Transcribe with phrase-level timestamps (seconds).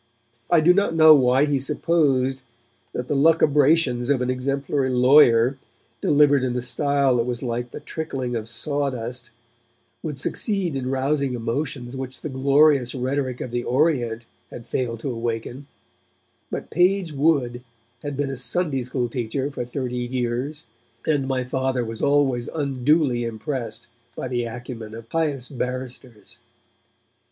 [0.49, 2.41] I do not know why he supposed
[2.91, 5.59] that the lucubrations of an exemplary lawyer,
[6.01, 9.29] delivered in a style that was like the trickling of sawdust,
[10.01, 15.11] would succeed in rousing emotions which the glorious rhetoric of the Orient had failed to
[15.11, 15.67] awaken;
[16.49, 17.61] but Page Wood
[18.01, 20.65] had been a Sunday School teacher for thirty years,
[21.05, 26.37] and my Father was always unduly impressed by the acumen of pious barristers.